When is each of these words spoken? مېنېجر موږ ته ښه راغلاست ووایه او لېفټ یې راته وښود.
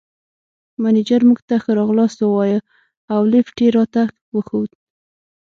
مېنېجر 0.81 1.21
موږ 1.29 1.39
ته 1.47 1.55
ښه 1.63 1.71
راغلاست 1.79 2.19
ووایه 2.21 2.59
او 3.13 3.19
لېفټ 3.31 3.55
یې 3.63 3.69
راته 3.77 4.01
وښود. 4.35 4.71